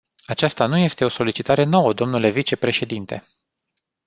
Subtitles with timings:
[0.25, 3.23] Aceasta nu este o solicitare nouă, dle vicepreședinte.